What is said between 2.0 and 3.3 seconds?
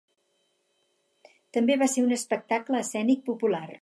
un espectacle escènic